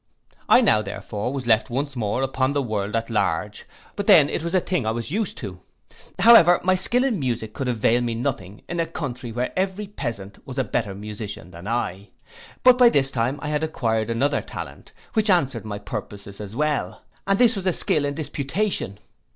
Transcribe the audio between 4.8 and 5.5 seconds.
I was used